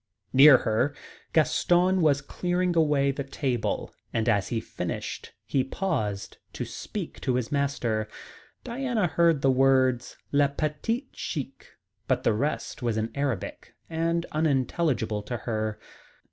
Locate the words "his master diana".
7.35-9.05